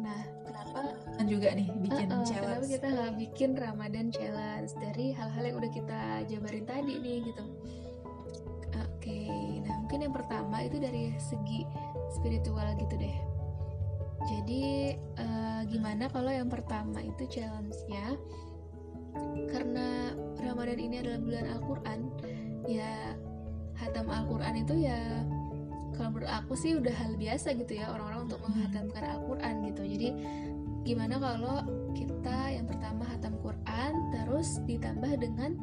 Nah, 0.05 0.21
kenapa 0.45 0.93
kan 1.17 1.25
juga 1.25 1.49
nih 1.57 1.65
bikin 1.81 2.13
uh, 2.13 2.21
uh, 2.21 2.27
challenge? 2.29 2.69
Kenapa 2.69 2.75
kita 2.77 2.87
nggak 2.93 3.13
bikin 3.25 3.51
Ramadan 3.57 4.07
challenge 4.13 4.73
dari 4.77 5.17
hal-hal 5.17 5.43
yang 5.49 5.57
udah 5.65 5.73
kita 5.73 6.01
jabarin 6.29 6.67
tadi 6.69 6.93
nih 7.01 7.19
gitu? 7.25 7.45
Oke, 8.85 9.17
okay. 9.17 9.65
nah 9.65 9.81
mungkin 9.81 10.05
yang 10.05 10.13
pertama 10.13 10.61
itu 10.61 10.77
dari 10.77 11.17
segi 11.17 11.65
spiritual 12.13 12.69
gitu 12.77 13.01
deh. 13.01 13.17
Jadi 14.29 14.93
uh, 15.17 15.65
gimana 15.73 16.05
kalau 16.13 16.29
yang 16.29 16.53
pertama 16.53 17.01
itu 17.01 17.25
challenge-nya 17.33 18.21
karena 19.49 20.13
Ramadan 20.37 20.81
ini 20.85 21.01
adalah 21.01 21.21
bulan 21.23 21.47
Al-Quran 21.49 22.01
ya 22.69 23.17
hatam 23.79 24.11
Al-Quran 24.11 24.55
itu 24.65 24.75
ya 24.85 25.01
kalau 25.95 26.09
menurut 26.15 26.31
aku 26.31 26.53
sih 26.59 26.77
udah 26.77 26.93
hal 26.93 27.15
biasa 27.15 27.55
gitu 27.55 27.73
ya 27.79 27.91
orang-orang 27.91 28.27
untuk 28.31 28.41
menghatamkan 28.45 29.03
Al-Quran 29.03 29.55
gitu. 29.71 29.83
Jadi 29.87 30.09
gimana 30.85 31.17
kalau 31.17 31.57
kita 31.97 32.39
yang 32.53 32.67
pertama 32.69 33.09
hatam 33.09 33.35
Quran 33.41 33.93
terus 34.13 34.61
ditambah 34.69 35.13
dengan 35.17 35.57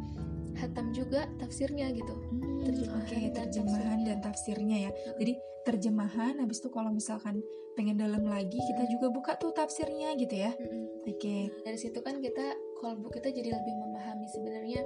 hatam 0.57 0.91
juga 0.91 1.27
tafsirnya 1.37 1.93
gitu. 1.93 2.11
Hmm, 2.11 2.63
terjemahan, 2.65 3.05
okay, 3.07 3.29
dan 3.29 3.33
terjemahan 3.47 3.79
tafsirnya. 3.79 4.07
dan 4.07 4.17
tafsirnya. 4.19 4.77
ya. 4.89 4.91
Jadi 5.21 5.33
terjemahan 5.61 6.33
habis 6.41 6.57
itu 6.57 6.69
kalau 6.73 6.89
misalkan 6.89 7.37
pengen 7.77 7.95
dalam 8.01 8.25
lagi 8.25 8.57
kita 8.57 8.83
juga 8.89 9.13
buka 9.13 9.37
tuh 9.37 9.53
tafsirnya 9.53 10.17
gitu 10.17 10.35
ya. 10.35 10.51
Hmm. 10.55 10.87
oke. 11.05 11.17
Okay. 11.19 11.47
nah, 11.49 11.71
dari 11.71 11.79
situ 11.79 11.99
kan 12.01 12.19
kita 12.19 12.45
kalau 12.81 12.97
kita 13.13 13.29
jadi 13.29 13.53
lebih 13.53 13.75
memahami 13.77 14.25
sebenarnya 14.31 14.81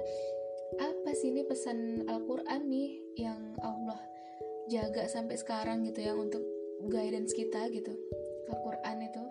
apa 0.76 1.10
sih 1.14 1.30
ini 1.30 1.46
pesan 1.46 2.04
Al-Quran 2.10 2.66
nih 2.66 2.90
yang 3.16 3.54
Allah 3.62 4.15
jaga 4.66 5.06
sampai 5.06 5.38
sekarang 5.38 5.86
gitu 5.86 6.02
ya 6.02 6.12
untuk 6.14 6.42
guidance 6.90 7.32
kita 7.32 7.70
gitu 7.72 7.94
Al-Quran 8.46 8.96
itu. 9.02 9.22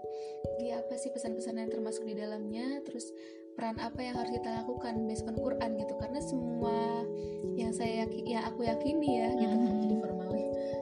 Dia 0.60 0.84
apa 0.84 0.96
sih 1.00 1.12
pesan-pesan 1.12 1.60
yang 1.60 1.72
termasuk 1.72 2.04
di 2.04 2.16
dalamnya? 2.16 2.84
Terus 2.84 3.12
peran 3.56 3.80
apa 3.80 4.04
yang 4.04 4.20
harus 4.20 4.32
kita 4.36 4.64
lakukan 4.64 5.08
based 5.08 5.24
on 5.28 5.40
Quran 5.40 5.80
gitu? 5.80 5.94
Karena 5.96 6.20
semua 6.20 7.08
yang 7.56 7.72
saya 7.72 8.04
yakin 8.04 8.24
ya 8.28 8.40
aku 8.48 8.68
yakini 8.68 9.10
ya 9.24 9.30
gitu. 9.40 9.56
Mm-hmm. 9.56 9.82
jadi 9.88 9.96
formal 10.04 10.26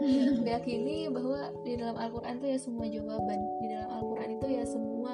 aku 0.04 0.48
yakini 0.50 0.98
bahwa 1.08 1.40
di 1.64 1.74
dalam 1.78 1.96
Al-Quran 1.96 2.34
itu 2.42 2.48
ya 2.50 2.60
semua 2.60 2.86
jawaban. 2.90 3.40
Di 3.62 3.68
dalam 3.70 3.90
Al-Quran 4.02 4.30
itu 4.42 4.48
ya 4.50 4.64
semua 4.66 5.12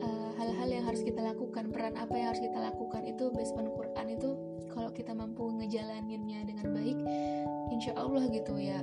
uh, 0.00 0.30
hal-hal 0.40 0.68
uh, 0.68 0.74
yang 0.74 0.84
harus 0.88 1.02
kita 1.04 1.20
lakukan 1.20 1.70
peran 1.70 1.94
apa 2.00 2.14
yang 2.16 2.32
harus 2.32 2.42
kita 2.42 2.58
lakukan 2.58 3.02
itu 3.04 3.24
based 3.36 3.54
on 3.54 3.68
Quran 3.70 4.06
itu 4.16 4.30
kalau 4.72 4.90
kita 4.90 5.12
mampu 5.12 5.52
ngejalaninnya 5.60 6.48
dengan 6.48 6.66
baik 6.72 6.98
insya 7.70 7.92
Allah 7.94 8.24
gitu 8.32 8.56
ya 8.56 8.80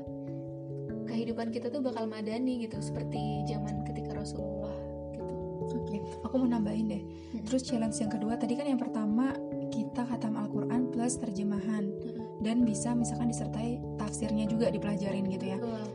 kehidupan 1.10 1.50
kita 1.50 1.74
tuh 1.74 1.82
bakal 1.82 2.06
madani 2.06 2.62
gitu 2.64 2.78
seperti 2.78 3.44
zaman 3.50 3.82
ketika 3.90 4.14
Rasulullah 4.14 4.74
gitu 5.18 5.34
oke 5.66 5.90
okay. 5.90 6.00
aku 6.22 6.34
mau 6.38 6.50
nambahin 6.50 6.86
deh 6.86 7.04
hmm. 7.04 7.50
terus 7.50 7.66
challenge 7.66 7.98
yang 7.98 8.14
kedua 8.14 8.38
tadi 8.38 8.54
kan 8.54 8.70
yang 8.70 8.78
pertama 8.78 9.34
kita 9.74 10.06
khatam 10.06 10.38
Al-Quran 10.38 10.94
plus 10.94 11.18
terjemahan 11.18 11.90
hmm. 11.90 12.46
dan 12.46 12.62
bisa 12.62 12.94
misalkan 12.94 13.34
disertai 13.34 13.82
tafsirnya 13.98 14.46
juga 14.46 14.70
dipelajarin 14.70 15.26
gitu 15.34 15.46
ya 15.50 15.58
hmm. 15.58 15.88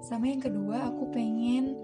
sama 0.00 0.32
yang 0.32 0.40
kedua 0.40 0.88
aku 0.88 1.12
pengen 1.12 1.76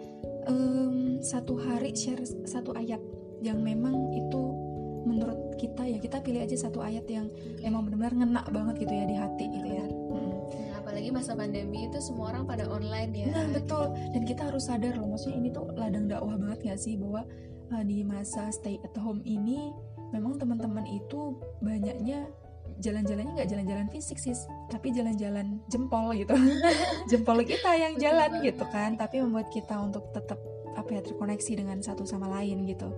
um, 0.49 1.21
satu 1.21 1.61
hari 1.61 1.93
share 1.93 2.25
satu 2.49 2.73
ayat 2.73 3.00
yang 3.45 3.61
memang 3.61 4.17
itu 4.17 4.65
menurut 5.06 5.54
kita 5.54 5.86
ya 5.86 5.98
kita 6.02 6.18
pilih 6.20 6.42
aja 6.42 6.56
satu 6.58 6.82
ayat 6.82 7.06
yang 7.06 7.30
emang 7.62 7.86
benar-benar 7.86 8.14
ngena 8.18 8.42
banget 8.50 8.75
gitu 8.82 8.92
ya 8.92 9.04
di 9.06 9.16
hati 9.16 9.44
gitu 9.54 9.68
ya. 9.70 9.86
Hmm. 9.86 10.34
apalagi 10.82 11.10
masa 11.10 11.34
pandemi 11.34 11.90
itu 11.90 11.98
semua 11.98 12.30
orang 12.34 12.46
pada 12.46 12.66
online 12.70 13.12
ya. 13.14 13.26
Nah 13.30 13.46
betul. 13.54 13.90
Dan 14.14 14.22
kita 14.22 14.50
harus 14.50 14.70
sadar 14.70 14.94
loh 14.98 15.14
maksudnya 15.14 15.38
ini 15.38 15.48
tuh 15.50 15.66
ladang 15.75 16.06
dakwah 16.06 16.38
banget 16.38 16.58
gak 16.62 16.78
sih 16.78 16.94
bahwa 16.94 17.26
uh, 17.75 17.84
di 17.86 18.06
masa 18.06 18.50
stay 18.54 18.78
at 18.82 18.94
home 18.98 19.22
ini 19.26 19.75
memang 20.14 20.38
teman-teman 20.38 20.86
itu 20.86 21.34
banyaknya 21.58 22.30
jalan-jalannya 22.76 23.32
nggak 23.40 23.50
jalan-jalan 23.50 23.88
fisik 23.88 24.20
sih 24.20 24.36
tapi 24.68 24.92
jalan-jalan 24.92 25.58
jempol 25.72 26.12
gitu. 26.12 26.34
Jempol 27.10 27.42
kita 27.42 27.72
yang 27.75 27.94
jalan 27.96 28.42
gitu 28.44 28.64
kan 28.68 28.94
tapi 28.94 29.22
membuat 29.22 29.48
kita 29.50 29.75
untuk 29.80 30.12
tetap 30.12 30.38
apa 30.76 30.90
ya 30.92 31.00
terkoneksi 31.00 31.52
dengan 31.56 31.80
satu 31.80 32.04
sama 32.04 32.28
lain 32.28 32.68
gitu 32.68 32.92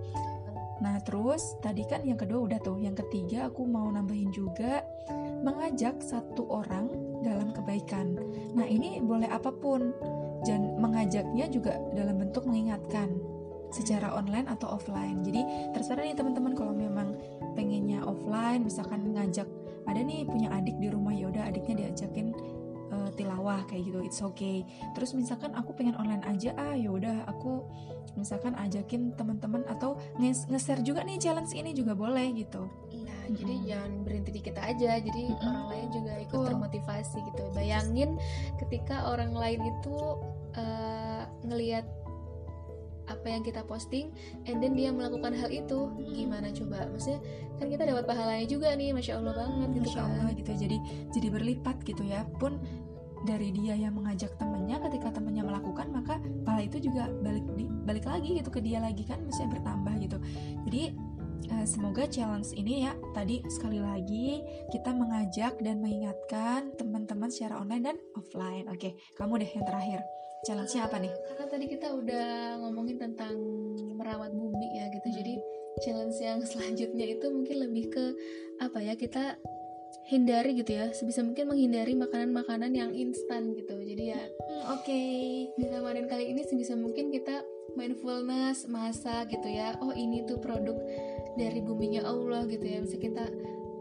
Nah, 0.79 0.99
terus 1.03 1.59
tadi 1.59 1.83
kan 1.83 2.03
yang 2.07 2.19
kedua 2.19 2.47
udah 2.47 2.59
tuh. 2.63 2.79
Yang 2.79 3.05
ketiga 3.05 3.51
aku 3.51 3.67
mau 3.67 3.87
nambahin 3.91 4.31
juga 4.31 4.83
mengajak 5.43 5.99
satu 6.03 6.47
orang 6.51 6.91
dalam 7.23 7.51
kebaikan. 7.51 8.15
Nah, 8.55 8.67
ini 8.67 9.03
boleh 9.03 9.27
apa 9.27 9.51
pun. 9.51 9.91
Dan 10.39 10.79
mengajaknya 10.79 11.51
juga 11.51 11.75
dalam 11.91 12.15
bentuk 12.15 12.47
mengingatkan 12.47 13.11
secara 13.75 14.15
online 14.15 14.47
atau 14.47 14.79
offline. 14.79 15.21
Jadi 15.21 15.71
terserah 15.75 16.07
nih 16.07 16.15
teman-teman 16.15 16.55
kalau 16.55 16.73
memang 16.73 17.19
pengennya 17.53 18.01
offline 18.07 18.65
misalkan 18.65 19.13
ngajak 19.13 19.45
ada 19.89 19.99
nih 20.05 20.21
punya 20.23 20.53
adik 20.53 20.77
di 20.77 20.87
rumah 20.87 21.13
ya 21.13 21.33
udah 21.33 21.49
adiknya 21.49 21.85
diajakin 21.85 22.31
uh, 22.99 23.11
tilawah 23.15 23.63
kayak 23.71 23.87
gitu 23.87 23.99
it's 24.03 24.19
okay 24.19 24.67
terus 24.93 25.15
misalkan 25.15 25.55
aku 25.55 25.71
pengen 25.71 25.95
online 25.95 26.23
aja 26.27 26.51
ah 26.59 26.75
ya 26.75 26.91
udah 26.91 27.23
aku 27.31 27.63
misalkan 28.19 28.51
ajakin 28.59 29.15
teman-teman 29.15 29.63
atau 29.71 29.95
nge-share 30.19 30.83
juga 30.83 31.07
nih 31.07 31.21
challenge 31.21 31.55
ini 31.55 31.71
juga 31.71 31.95
boleh 31.95 32.35
gitu 32.35 32.67
Iya, 32.89 33.15
mm-hmm. 33.15 33.37
jadi 33.37 33.55
jangan 33.69 33.91
berhenti 34.01 34.31
di 34.33 34.41
kita 34.41 34.61
aja, 34.65 34.91
jadi 34.97 35.23
mm-hmm. 35.29 35.45
orang 35.45 35.65
lain 35.69 35.87
juga 35.93 36.13
ikut 36.17 36.39
oh. 36.41 36.45
termotivasi 36.49 37.17
gitu. 37.21 37.43
Bayangin 37.53 38.17
ketika 38.57 39.13
orang 39.13 39.31
lain 39.37 39.61
itu 39.61 39.97
uh, 40.57 41.23
ngelihat 41.45 41.85
apa 43.09 43.25
yang 43.25 43.41
kita 43.41 43.65
posting 43.65 44.13
and 44.45 44.61
then 44.61 44.77
dia 44.77 44.93
melakukan 44.93 45.33
hal 45.33 45.49
itu 45.49 45.89
gimana 46.13 46.53
coba 46.53 46.85
maksudnya 46.93 47.19
kan 47.57 47.67
kita 47.67 47.83
dapat 47.89 48.05
pahalanya 48.05 48.45
juga 48.45 48.69
nih 48.77 48.93
masya 48.93 49.17
allah 49.17 49.33
banget 49.33 49.69
gitu 49.81 49.89
masya 49.89 50.01
allah 50.05 50.25
kan. 50.29 50.37
gitu 50.37 50.51
jadi 50.53 50.77
jadi 51.09 51.27
berlipat 51.33 51.77
gitu 51.89 52.03
ya 52.05 52.21
pun 52.37 52.61
dari 53.27 53.51
dia 53.51 53.75
yang 53.75 53.95
mengajak 53.95 54.31
temennya 54.39 54.79
ketika 54.87 55.15
temennya 55.15 55.43
melakukan 55.43 55.87
maka 55.91 56.21
pahala 56.43 56.63
itu 56.63 56.77
juga 56.79 57.11
balik 57.23 57.45
di, 57.55 57.65
balik 57.67 58.05
lagi 58.07 58.39
gitu 58.39 58.49
ke 58.51 58.59
dia 58.63 58.79
lagi 58.79 59.03
kan 59.03 59.19
maksudnya 59.23 59.59
bertambah 59.59 59.93
gitu 59.99 60.17
jadi 60.69 60.83
uh, 61.51 61.65
semoga 61.67 62.03
challenge 62.07 62.51
ini 62.55 62.87
ya 62.87 62.93
tadi 63.11 63.43
sekali 63.51 63.79
lagi 63.81 64.43
kita 64.71 64.91
mengajak 64.95 65.59
dan 65.59 65.83
mengingatkan 65.83 66.71
teman-teman 66.79 67.27
secara 67.27 67.59
online 67.59 67.93
dan 67.93 67.97
offline 68.15 68.65
oke 68.71 68.95
kamu 69.17 69.43
deh 69.43 69.51
yang 69.51 69.65
terakhir 69.67 70.01
challenge-nya 70.43 70.87
apa 70.87 70.97
nih? 71.03 71.11
Karena 71.11 71.45
tadi 71.51 71.65
kita 71.67 71.87
udah 71.91 72.27
ngomongin 72.63 72.97
tentang 72.99 73.35
merawat 73.99 74.31
bumi 74.31 74.79
ya 74.79 74.87
gitu. 74.91 75.07
Hmm. 75.11 75.17
Jadi 75.19 75.33
challenge 75.83 76.17
yang 76.23 76.39
selanjutnya 76.51 77.05
itu 77.19 77.25
mungkin 77.27 77.57
lebih 77.67 77.91
ke 77.91 78.05
apa 78.63 78.79
ya? 78.79 78.93
Kita 78.95 79.35
hindari 80.09 80.57
gitu 80.57 80.73
ya. 80.73 80.89
Sebisa 80.91 81.21
mungkin 81.21 81.49
menghindari 81.53 81.93
makanan-makanan 81.93 82.71
yang 82.73 82.91
instan 82.93 83.53
gitu. 83.53 83.77
Jadi 83.77 84.03
ya 84.15 84.21
hmm, 84.21 84.63
oke. 84.73 84.85
Okay. 84.85 85.49
Di 85.55 85.65
Ramadan 85.69 86.09
kali 86.09 86.33
ini 86.33 86.41
sebisa 86.45 86.73
mungkin 86.73 87.13
kita 87.13 87.45
mindfulness, 87.77 88.65
masak 88.65 89.29
gitu 89.33 89.47
ya. 89.49 89.77
Oh, 89.79 89.93
ini 89.93 90.25
tuh 90.25 90.41
produk 90.41 90.75
dari 91.37 91.61
buminya 91.61 92.05
Allah 92.05 92.49
gitu 92.49 92.65
ya. 92.65 92.81
Bisa 92.81 92.97
kita 92.97 93.25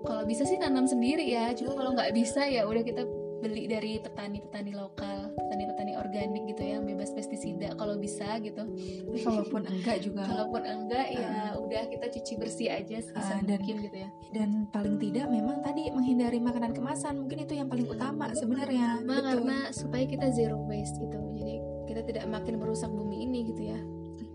kalau 0.05 0.23
bisa 0.29 0.45
sih 0.45 0.61
tanam 0.61 0.85
sendiri 0.85 1.25
ya. 1.25 1.53
Cuma 1.57 1.75
kalau 1.75 1.97
nggak 1.97 2.13
bisa 2.13 2.45
ya 2.45 2.69
udah 2.69 2.85
kita 2.85 3.03
beli 3.39 3.71
dari 3.71 4.03
petani-petani 4.03 4.73
lokal, 4.75 5.28
petani-petani 5.39 5.95
organik 5.97 6.43
gitu 6.51 6.63
ya, 6.63 6.77
bebas 6.83 7.11
pestisida 7.15 7.75
kalau 7.79 7.97
bisa 7.97 8.39
gitu. 8.43 8.67
Kalaupun 9.27 9.63
enggak 9.67 10.03
juga. 10.03 10.27
Kalaupun 10.27 10.63
enggak 10.67 11.07
ya 11.15 11.55
uh, 11.55 11.63
udah 11.63 11.83
kita 11.87 12.07
cuci 12.13 12.33
bersih 12.39 12.69
aja 12.73 12.99
sebisa 13.01 13.39
uh, 13.39 13.43
dan, 13.47 13.59
mungkin 13.63 13.77
gitu 13.87 13.97
ya. 14.03 14.09
Dan 14.35 14.51
paling 14.71 14.97
tidak 14.99 15.27
memang 15.31 15.63
tadi 15.63 15.89
menghindari 15.91 16.39
makanan 16.43 16.73
kemasan 16.75 17.15
mungkin 17.23 17.45
itu 17.47 17.55
yang 17.57 17.69
paling 17.71 17.89
utama 17.89 18.31
sebenarnya. 18.35 19.03
Karena 19.07 19.71
supaya 19.71 20.05
kita 20.05 20.31
zero 20.35 20.59
waste 20.67 20.99
gitu. 21.01 21.19
Jadi 21.39 21.55
kita 21.89 22.01
tidak 22.05 22.25
makin 22.29 22.61
merusak 22.61 22.93
bumi 22.93 23.25
ini 23.25 23.49
gitu 23.49 23.65
ya. 23.73 23.81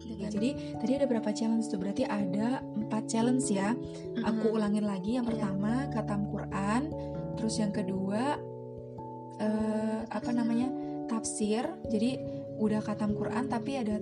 Ya, 0.03 0.27
jadi 0.27 0.75
tadi 0.79 0.91
ada 1.00 1.05
berapa 1.07 1.29
challenge 1.31 1.72
tuh? 1.72 1.79
Berarti 1.79 2.03
ada 2.03 2.60
empat 2.75 3.07
challenge 3.07 3.48
ya. 3.48 3.72
Mm-hmm. 3.72 4.27
Aku 4.27 4.55
ulangin 4.55 4.83
lagi. 4.83 5.15
Yang 5.15 5.25
iya. 5.27 5.31
pertama 5.31 5.72
katam 5.91 6.22
Quran, 6.27 6.81
terus 7.39 7.55
yang 7.60 7.72
kedua 7.72 8.36
uh, 9.39 9.99
apa 10.12 10.32
namanya 10.36 10.67
tafsir 11.10 11.68
jadi 11.89 12.20
udah 12.58 12.82
katam 12.86 13.18
Quran 13.18 13.50
tapi 13.50 13.82
ada 13.82 13.98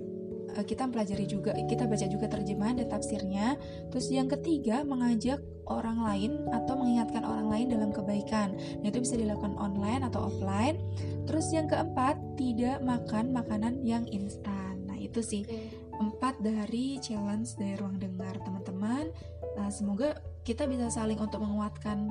uh, 0.56 0.64
kita 0.64 0.88
pelajari 0.88 1.24
juga 1.24 1.56
kita 1.56 1.88
baca 1.88 2.06
juga 2.06 2.26
terjemahan 2.28 2.80
dan 2.80 2.88
tafsirnya. 2.92 3.56
Terus 3.88 4.06
yang 4.12 4.28
ketiga 4.28 4.84
mengajak 4.84 5.40
orang 5.66 6.02
lain 6.02 6.32
atau 6.52 6.74
mengingatkan 6.76 7.24
orang 7.24 7.48
lain 7.48 7.66
dalam 7.72 7.90
kebaikan. 7.94 8.54
Nah 8.82 8.86
itu 8.88 9.00
bisa 9.00 9.16
dilakukan 9.16 9.56
online 9.56 10.04
atau 10.04 10.28
offline. 10.28 10.76
Terus 11.24 11.48
yang 11.54 11.70
keempat 11.70 12.18
tidak 12.36 12.82
makan 12.82 13.32
makanan 13.32 13.80
yang 13.86 14.04
instan. 14.10 14.84
Nah 14.84 14.98
itu 14.98 15.24
sih. 15.24 15.44
Empat 15.92 16.40
dari 16.42 16.98
challenge 16.98 17.54
dari 17.56 17.78
ruang 17.78 18.00
dengar 18.00 18.34
teman-teman. 18.42 19.12
Nah 19.54 19.68
semoga 19.70 20.18
kita 20.42 20.66
bisa 20.66 20.90
saling 20.90 21.20
untuk 21.22 21.38
menguatkan 21.38 22.10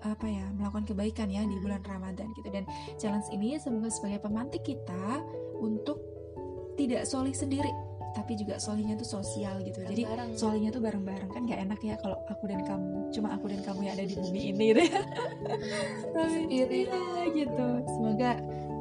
apa 0.00 0.26
ya 0.26 0.44
melakukan 0.56 0.88
kebaikan 0.88 1.28
ya 1.28 1.44
di 1.44 1.56
bulan 1.60 1.84
Ramadan 1.84 2.32
gitu 2.32 2.48
dan 2.48 2.64
challenge 2.96 3.28
ini 3.32 3.60
semoga 3.60 3.92
sebagai 3.92 4.24
pemantik 4.24 4.64
kita 4.64 5.20
untuk 5.60 6.00
tidak 6.80 7.04
solih 7.04 7.36
sendiri 7.36 7.68
tapi 8.10 8.34
juga 8.34 8.58
solihnya 8.58 8.98
tuh 8.98 9.06
sosial 9.06 9.62
gitu 9.62 9.86
jadi 9.86 10.02
bareng. 10.02 10.30
solihnya 10.34 10.70
tuh 10.74 10.82
bareng-bareng 10.82 11.30
kan 11.30 11.46
gak 11.46 11.62
enak 11.62 11.80
ya 11.84 11.94
kalau 12.02 12.18
aku 12.26 12.50
dan 12.50 12.66
kamu 12.66 13.06
cuma 13.14 13.28
aku 13.38 13.46
dan 13.54 13.60
kamu 13.62 13.80
yang 13.86 13.94
ada 13.94 14.06
di 14.06 14.16
bumi 14.18 14.40
ini 14.50 14.64
gitu 14.74 14.80
ya 14.90 15.02
sendiri 16.26 16.80
gitu 17.30 17.68
semoga 17.86 18.30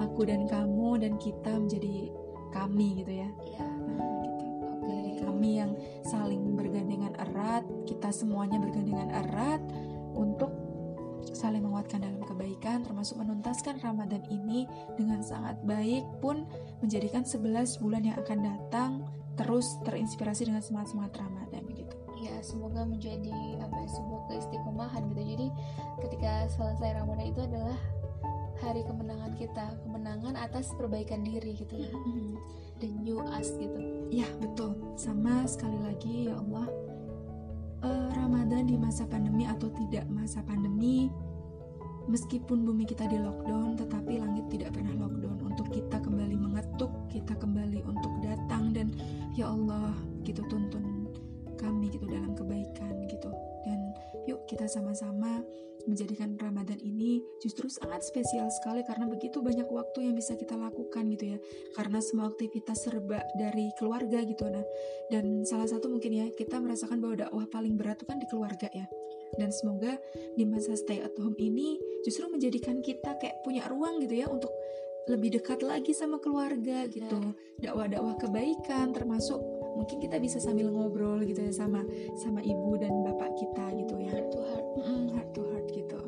aku 0.02 0.22
dan 0.26 0.50
kamu 0.50 0.98
dan 0.98 1.14
kita 1.22 1.52
menjadi 1.54 2.10
kami 2.50 3.06
gitu 3.06 3.14
ya, 3.14 3.30
ya. 3.46 3.62
Nah, 3.62 4.10
gitu. 4.26 4.46
Okay. 4.82 5.22
kami 5.22 5.50
yang 5.62 5.72
saling 6.02 6.58
bergandengan 6.58 7.14
erat 7.22 7.62
kita 7.86 8.10
semuanya 8.10 8.58
bergandengan 8.58 9.14
erat 9.14 9.62
untuk 10.18 10.50
saling 11.40 11.64
menguatkan 11.64 12.04
dalam 12.04 12.20
kebaikan 12.28 12.84
termasuk 12.84 13.16
menuntaskan 13.16 13.80
Ramadan 13.80 14.20
ini 14.28 14.68
dengan 15.00 15.24
sangat 15.24 15.56
baik 15.64 16.04
pun 16.20 16.44
menjadikan 16.84 17.24
11 17.24 17.80
bulan 17.80 18.04
yang 18.04 18.20
akan 18.20 18.40
datang 18.44 18.92
terus 19.40 19.80
terinspirasi 19.88 20.52
dengan 20.52 20.60
semangat-semangat 20.60 21.16
Ramadan 21.16 21.64
gitu. 21.72 21.96
Ya, 22.20 22.36
semoga 22.44 22.84
menjadi 22.84 23.56
apa 23.64 23.80
ya, 23.80 23.90
sebuah 23.96 24.22
keistiqomahan 24.28 25.08
gitu. 25.16 25.22
Jadi 25.24 25.48
ketika 26.04 26.52
selesai 26.52 27.00
Ramadan 27.00 27.32
itu 27.32 27.42
adalah 27.48 27.80
hari 28.60 28.84
kemenangan 28.84 29.32
kita, 29.40 29.66
kemenangan 29.88 30.36
atas 30.36 30.76
perbaikan 30.76 31.24
diri 31.24 31.56
gitu 31.56 31.80
ya. 31.80 31.92
Mm-hmm. 31.96 32.32
The 32.84 32.90
new 32.92 33.24
us 33.24 33.56
gitu. 33.56 33.80
Ya, 34.12 34.28
betul. 34.44 34.76
Sama 35.00 35.48
sekali 35.48 35.80
lagi 35.80 36.28
ya 36.28 36.36
Allah 36.36 36.68
uh, 37.84 38.10
Ramadan 38.16 38.68
di 38.68 38.76
masa 38.76 39.08
pandemi 39.08 39.48
atau 39.48 39.72
tidak 39.72 40.04
masa 40.12 40.44
pandemi 40.44 41.08
meskipun 42.10 42.66
bumi 42.66 42.90
kita 42.90 43.06
di 43.06 43.22
lockdown 43.22 43.78
tetapi 43.78 44.18
langit 44.18 44.50
tidak 44.50 44.74
pernah 44.74 44.94
lockdown 44.98 45.38
untuk 45.46 45.70
kita 45.70 46.02
kembali 46.02 46.36
mengetuk 46.36 46.92
kita 47.14 47.38
kembali 47.38 47.86
untuk 47.86 48.14
datang 48.26 48.74
dan 48.74 48.92
ya 49.38 49.54
Allah 49.54 49.94
gitu 50.26 50.42
tuntun 50.50 51.00
kami 51.60 51.92
gitu 51.92 52.08
dalam 52.08 52.32
kebaikan 52.34 53.04
gitu. 53.12 53.30
Dan 53.68 53.92
yuk 54.26 54.48
kita 54.48 54.66
sama-sama 54.72 55.44
menjadikan 55.88 56.36
Ramadan 56.40 56.78
ini 56.80 57.24
justru 57.44 57.68
sangat 57.72 58.04
spesial 58.04 58.52
sekali 58.52 58.84
karena 58.84 59.08
begitu 59.08 59.40
banyak 59.40 59.68
waktu 59.68 60.12
yang 60.12 60.16
bisa 60.16 60.40
kita 60.40 60.56
lakukan 60.56 61.04
gitu 61.12 61.36
ya. 61.36 61.38
Karena 61.76 62.00
semua 62.00 62.32
aktivitas 62.32 62.88
serba 62.88 63.20
dari 63.36 63.76
keluarga 63.76 64.24
gitu 64.24 64.48
nah. 64.48 64.64
Dan 65.12 65.44
salah 65.44 65.68
satu 65.68 65.92
mungkin 65.92 66.16
ya 66.16 66.28
kita 66.32 66.64
merasakan 66.64 67.04
bahwa 67.04 67.28
dakwah 67.28 67.46
paling 67.52 67.76
berat 67.76 68.00
itu 68.00 68.08
kan 68.08 68.18
di 68.18 68.28
keluarga 68.32 68.72
ya 68.72 68.88
dan 69.38 69.54
semoga 69.54 70.00
di 70.34 70.48
masa 70.48 70.74
stay 70.74 71.04
at 71.04 71.14
home 71.20 71.38
ini 71.38 71.78
justru 72.02 72.26
menjadikan 72.32 72.82
kita 72.82 73.20
kayak 73.22 73.44
punya 73.46 73.68
ruang 73.70 74.02
gitu 74.02 74.26
ya 74.26 74.28
untuk 74.32 74.50
lebih 75.10 75.42
dekat 75.42 75.66
lagi 75.66 75.92
sama 75.92 76.22
keluarga 76.22 76.86
gitu. 76.86 77.34
Dakwah-dakwah 77.60 78.16
kebaikan 78.22 78.94
termasuk 78.94 79.42
mungkin 79.74 79.98
kita 79.98 80.22
bisa 80.22 80.38
sambil 80.38 80.70
ngobrol 80.70 81.26
gitu 81.26 81.42
ya 81.42 81.54
sama 81.54 81.82
sama 82.22 82.46
ibu 82.46 82.78
dan 82.78 82.94
bapak 83.02 83.34
kita 83.34 83.66
gitu 83.74 83.96
ya. 83.98 84.14
Heart 84.14 84.30
to 84.30 84.40
heart. 84.46 84.66
Mm 84.78 84.84
-mm, 84.86 85.04
heart 85.18 85.30
to 85.34 85.42
heart 85.50 85.68
gitu. 85.74 86.00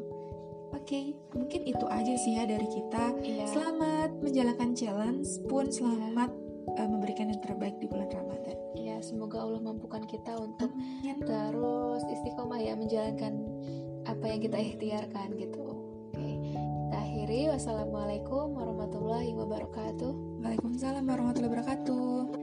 Oke 0.71 0.97
okay, 0.97 1.05
mungkin 1.33 1.61
itu 1.65 1.85
aja 1.89 2.13
sih 2.17 2.37
ya 2.37 2.43
dari 2.45 2.67
kita. 2.69 3.05
Yeah. 3.21 3.49
selamat 3.49 4.21
menjalankan 4.21 4.69
challenge 4.77 5.29
pun 5.49 5.69
selamat 5.69 6.29
uh, 6.77 6.87
memberikan 6.89 7.29
yang 7.29 7.41
terbaik 7.41 7.77
di 7.81 7.89
bulan 7.89 8.09
Ramadan. 8.09 8.57
Ya 8.77 8.90
semoga 9.01 9.41
Allah 9.41 9.61
mampukan 9.61 10.05
kita 10.05 10.37
untuk 10.37 10.71
Amin. 10.73 11.19
terus 11.25 12.01
istiqomah 12.05 12.61
ya 12.61 12.73
menjalankan 12.77 13.33
apa 14.05 14.25
yang 14.25 14.41
kita 14.41 14.57
ikhtiarkan 14.57 15.37
gitu 15.37 15.61
akhiri. 17.21 17.53
Wassalamualaikum 17.53 18.57
warahmatullahi 18.57 19.31
wabarakatuh. 19.37 20.41
Waalaikumsalam 20.41 21.05
warahmatullahi 21.05 21.51
wabarakatuh. 21.53 22.40